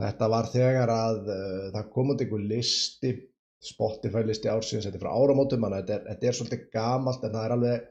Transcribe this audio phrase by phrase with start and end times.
[0.00, 3.12] Þetta var þegar að uh, það kom út einhver listi,
[3.60, 7.34] Spotify listi ársins, þetta er frá áramótum, þannig að þetta er, er svolítið gamalt en
[7.34, 7.88] það er alveg,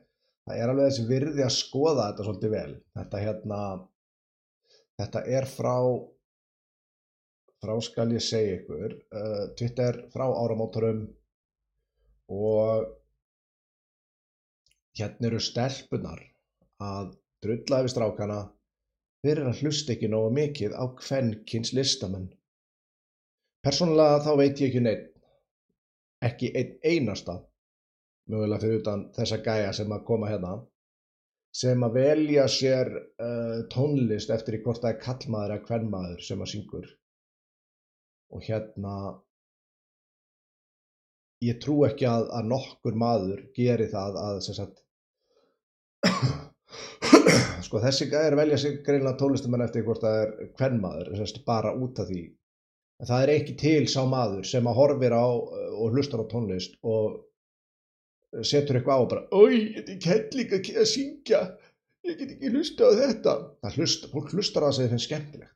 [0.50, 2.72] það er alveg þessi virði að skoða þetta svolítið vel.
[2.98, 3.60] Þetta hérna,
[5.04, 5.76] þetta er frá,
[7.62, 11.06] frá skal ég segja ykkur, uh, Twitter frá áramóturum
[12.30, 12.90] og
[14.98, 16.22] hérna eru stelpunar
[16.84, 17.14] að
[17.44, 18.40] drulla yfir strákana
[19.26, 22.30] fyrir að hlusta ekki nógu mikið á kvennkins listamenn.
[23.66, 25.08] Persónulega þá veit ég ekki neitt,
[26.24, 27.36] ekki einn einasta,
[28.32, 30.54] mögulega fyrir utan þessa gæja sem að koma hérna,
[31.60, 36.46] sem að velja sér uh, tónlist eftir í hvort það er kallmaður eða kvennmaður sem
[36.46, 36.92] að syngur.
[38.30, 38.96] Og hérna,
[41.44, 44.84] ég trú ekki að, að nokkur maður geri það að, sem sagt,
[47.66, 51.14] sko þessi gæðir velja sig greinlega tónlistumenn eftir hvort það er kvennmaður,
[51.48, 52.26] bara út af því.
[53.00, 56.32] En það er ekki til sá maður sem að horfir á uh, og hlustar á
[56.32, 57.22] tónlist og
[58.46, 61.40] setur eitthvað á og bara oi, þetta er kelling að syngja.
[62.08, 63.38] Ég get ekki hlusta á þetta.
[63.64, 65.56] Það hlusta, fólk hlustar á það sem finnst skemmtilegt.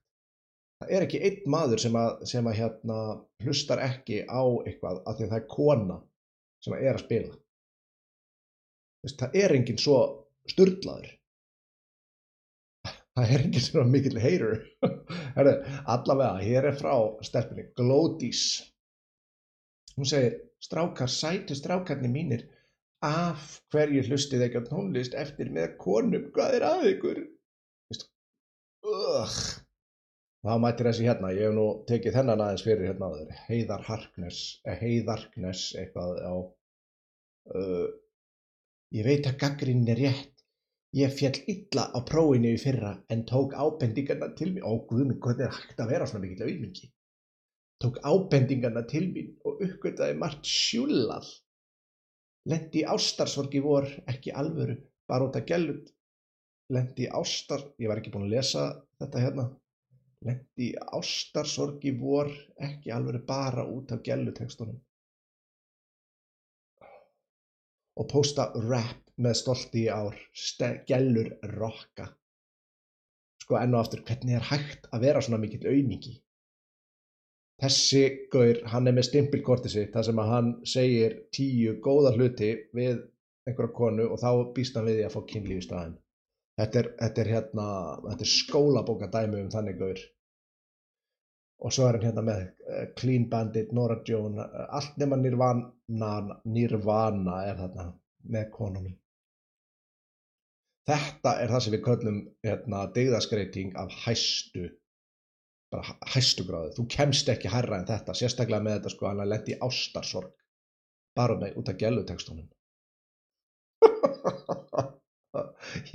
[0.83, 2.97] Það er ekki einn maður sem að, sem að hérna,
[3.45, 5.99] hlustar ekki á eitthvað af því að það er kona
[6.63, 7.37] sem að er að spila.
[9.03, 9.99] Þess, það er enginn svo
[10.51, 11.11] sturdlaður
[13.13, 14.61] það er enginn svona mikil hater.
[15.37, 15.53] Herðu,
[15.95, 16.93] allavega, hér er frá
[17.25, 18.43] stelpunni Glódís.
[19.93, 22.47] Hún segir strákar, sætu strákarnir mínir.
[23.03, 27.21] Af hverju hlustið ekki á tónlist eftir með konum, hvað er að ykkur?
[28.83, 29.35] Ugh.
[30.43, 31.33] þá mætir þessi hérna.
[31.35, 33.09] Ég hef nú tekið þennan aðeins fyrir hérna
[33.47, 37.85] Heiðar Harkness eh, Heiðarkness eitthvað á uh,
[38.95, 40.32] ég veit að gaggrinn er rétt
[40.93, 44.61] Ég fjall illa á prófinu í fyrra en tók ábendingarna til mín.
[44.61, 46.89] Ó, guðminn, hvernig er hægt að vera svona mikill auðmingi?
[47.81, 51.25] Tók ábendingarna til mín og uppgötaði margt sjúlal.
[52.45, 54.75] Lendi ástarsorgi vor, ekki alvöru,
[55.09, 55.89] bara út af gælut.
[56.69, 58.69] Lendi ástar, ég var ekki búin að lesa
[59.01, 59.45] þetta hérna.
[60.29, 60.67] Lendi
[60.99, 62.29] ástarsorgi vor,
[62.69, 64.77] ekki alvöru, bara út af gælutekstunum.
[67.97, 70.17] Og posta rap með stolti ár,
[70.87, 72.09] gellur rokka.
[73.43, 76.15] Sko enn og aftur, hvernig er hægt að vera svona mikill auðmingi?
[77.61, 78.03] Þessi
[78.33, 83.03] gaur, hann er með stimpilkorti sitt, þar sem að hann segir tíu góða hluti við
[83.47, 85.99] einhverja konu og þá býst hann við því að fá kynlíf í staðin.
[86.59, 87.67] Þetta er, þetta er, hérna,
[88.07, 90.01] þetta er skólabóka dæmi um þannig gaur.
[91.63, 96.13] Og svo er hann hérna með uh, Clean Bandit, Nora Jones, uh, allt nema Nirvana,
[96.43, 97.87] Nirvana er þarna
[98.35, 98.97] með konunum.
[100.89, 104.65] Þetta er það sem við köllum hérna, degðaskreiting af hæstu,
[105.71, 106.73] bara hæstu gráðu.
[106.77, 110.33] Þú kemst ekki hærra en þetta, sérstaklega með þetta sko hann að lendi ástarsorg,
[111.15, 112.49] bara með út af gælutekstunum.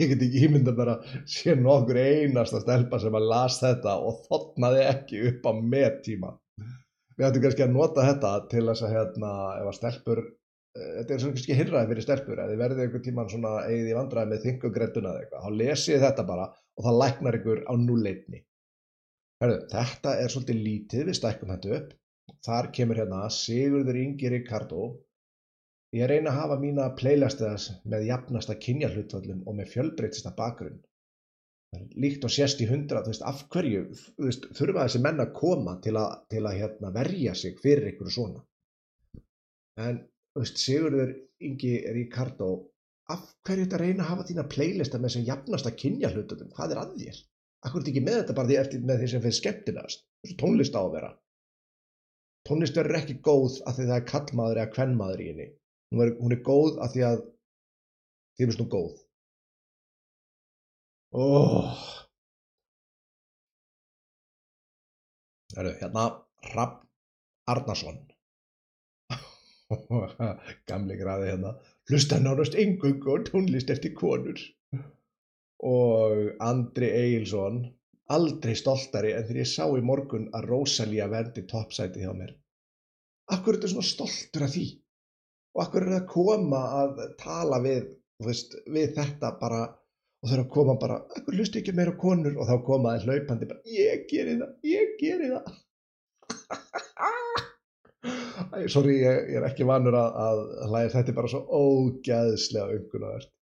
[0.01, 0.97] Ég get ekki ímynda bara
[1.29, 6.33] sé nokkur einasta stelpa sem að las þetta og þotnaði ekki upp á með tíma.
[7.19, 10.21] Við ættum kannski að nota þetta til þess að hérna, ef að stelpur
[10.79, 13.97] þetta er svona kannski hirraði fyrir stelpur ef þið verðið einhvern tíman svona eigið í
[13.99, 18.45] vandræði með þingugredduna eða eitthvað, þá lesið þetta bara og það læknar ykkur á núleitni
[19.39, 21.93] þetta er svolítið lítið við stækkum þetta upp.
[22.45, 24.89] Þar kemur hérna Sigurður Ingi Ricardo
[25.97, 30.83] ég reyna að hafa mína playlistiðas með jafnasta kynjarhlutvöldum og með fjölbreytista bakgrunn.
[31.97, 33.87] Líkt og sérst í hundra veist, af hverju
[34.19, 38.13] veist, þurfa þessi menn að koma til að, til að hérna, verja sig fyrir ykkur
[38.13, 38.45] svona?
[39.79, 40.03] En
[40.43, 42.51] veist, Sigurður Ingi Ricardo
[43.13, 46.81] af hverju þetta reyna að hafa þína playlista með þessum jafnasta kynja hlututum hvað er
[46.83, 47.21] að þér?
[47.67, 50.05] Akkur er ekki með þetta bara því eftir með því sem finnst skemmtilegast?
[50.23, 51.11] Þessu tónlist á að vera.
[52.49, 55.49] Tónlist verður ekki góð að því það er kallmaður eða kvennmaður í henni.
[55.89, 57.23] Hún er, hún er góð að því að
[58.37, 59.01] því finnst hún góð.
[61.19, 61.89] Oh.
[65.57, 66.05] Heru, hérna
[66.53, 66.85] Rapp
[67.49, 68.03] Arnason
[70.71, 71.55] gamli graði hérna.
[71.89, 74.41] Hlusta nánast engung og tónlist eftir konur.
[75.69, 77.65] Og Andri Eilsson
[78.15, 82.35] aldrei stoltari en þegar ég sá í morgun að Rosalía verði toppsæti hjá mér.
[83.35, 84.67] Akkur er þetta svona stoltur af því?
[85.57, 87.91] Og akkur er það að koma að tala við,
[88.25, 89.67] veist, við þetta bara
[90.19, 92.39] og þau eru að koma bara akkur hlusti ekki meira konur?
[92.39, 95.59] Og þá koma það hlaupandi bara ég gerir það, ég gerir það
[98.73, 103.35] sorry, ég, ég er ekki vanur að, að hlæða þetta er bara svo ógæðslega umkunnaðert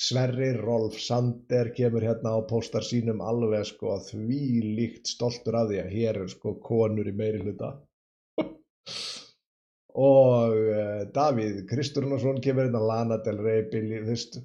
[0.00, 4.44] Sverri Rolf Sander kemur hérna og postar sínum alveg sko því
[4.78, 7.74] líkt stoltur af því að hér er sko konur í meiri hluta.
[10.00, 14.40] Og uh, Davíð Kristurunarsson kemur hérna Lana Del Rey Billy, þú veist.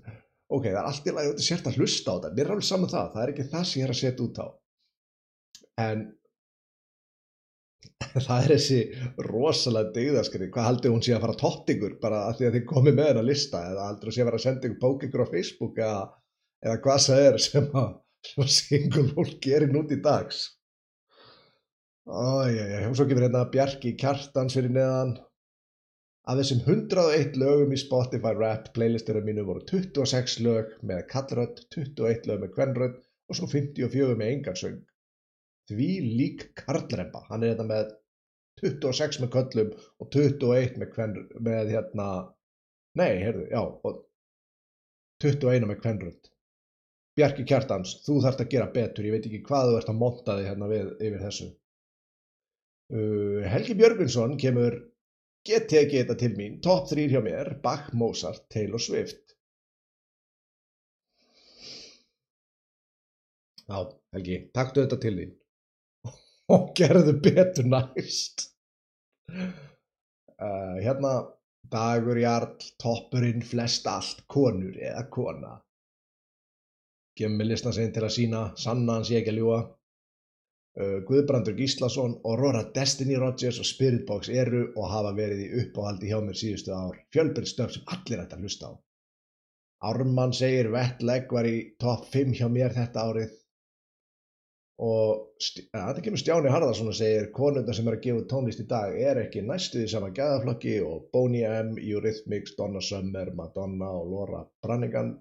[0.52, 2.34] Ok, það er allt í lagi þetta sért að hlusta á þetta.
[2.36, 4.28] Mér er alveg saman um það, það er ekki það sem ég er að setja
[4.28, 4.48] út á.
[5.86, 6.06] En
[8.24, 8.80] það er þessi
[9.28, 11.98] rosalega degðaskrið, hvað haldur hún sé að fara tótt ykkur?
[12.00, 14.40] Bara að því að þið komið með hennar lista eða haldur hún sé að fara
[14.40, 16.02] að senda ykkur bók ykkur á Facebook eða,
[16.64, 17.90] eða hvað það er sem að,
[18.44, 20.42] að single fólk gerir nút í dags.
[22.06, 25.16] Og svo kemur hérna Bjarki Kjartans fyrir neðan.
[26.26, 32.30] Að þessum 101 lögum í Spotify rap playlisturum mínu voru 26 lög með kallrödd, 21
[32.30, 32.96] lög með kvennrödd
[33.30, 34.80] og svo 54 með engarsöng
[35.70, 37.24] því lík karlremba.
[37.30, 37.94] Hann er þetta með
[38.62, 42.08] 26 með köllum og 21 með, kven, með hérna
[42.96, 43.62] nei, heyrðu, já
[45.24, 46.32] 21 með kvenrönd
[47.16, 50.34] Bjarki Kjartans, þú þarfst að gera betur ég veit ekki hvað þú ert að monta
[50.36, 51.46] þig hérna við, yfir þessu.
[52.92, 54.76] Uh, Helgi Björgvinsson kemur
[55.48, 59.32] get tekið þetta til mín top 3 hjá mér, Bach, Mozart, Taylor Swift.
[63.66, 63.80] Já,
[64.14, 65.34] Helgi, taktu þetta til þín
[66.54, 68.50] og gerðu betur næst.
[70.36, 71.14] Uh, hérna
[71.72, 75.56] Dagur Jarl, toppurinn, flest allt, konur eða kona.
[77.18, 81.56] Gefum við listan sinn til að sína sanna hans ég ekki að ljúa uh, Guðbrandur
[81.58, 86.38] Gíslason og Rora Destiny Rogers og Spiritbox eru og hafa verið í uppáhaldi hjá mér
[86.42, 87.00] síðustu ár.
[87.16, 88.74] Fjölbyrð stöf sem allir ætti að hlusta á.
[89.86, 93.34] Ármann segir Vettlegg var í topp 5 hjá mér þetta árið
[94.84, 98.98] og þetta kemur Stjáni Harðarsson og segir konundar sem er að gefa tónlist í dag
[99.00, 105.14] er ekki næstuði sama gæðaflokki og Boney M, Eurythmics, Donna Summer, Madonna og Laura Branigan.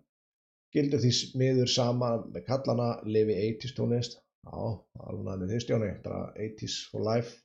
[0.74, 4.18] Gildur því smiður sama með kallana lifi 80's tónlist.
[4.44, 4.58] Já,
[5.06, 7.38] alveg með því Stjáni bara 80's for life.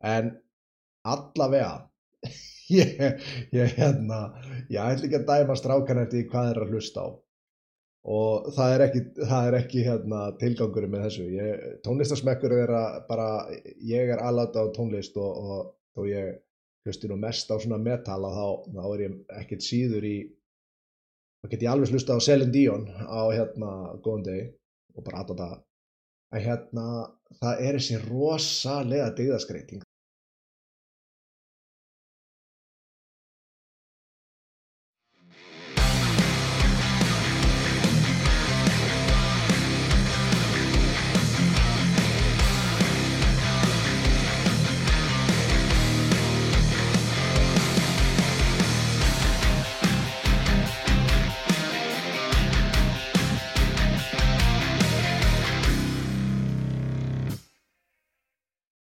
[0.00, 0.32] En
[1.04, 1.84] allavega
[2.80, 2.96] ég,
[3.52, 4.24] ég hérna
[4.72, 7.08] ég ætla ekki að dæma strákan eftir hvað er að hlusta á
[8.06, 11.24] og það er ekki, það er ekki hérna, tilgangurinn með þessu.
[11.34, 13.28] Ég, tónlistarsmekkur er að bara
[13.84, 16.38] ég er alveg á tónlist og, og ég
[16.86, 18.46] hlusti nú mest á svona metal og þá,
[18.76, 20.16] þá er ég ekkert síður í
[21.42, 23.72] þá get ég alveg hlusta á Celine Dion á hérna
[24.04, 24.54] góðan deg
[24.96, 25.50] og bara aðtáta
[26.34, 26.86] að hérna
[27.40, 29.84] það er þessi rosalega degðaskreiting